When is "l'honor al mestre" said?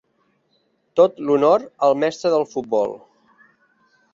1.27-2.33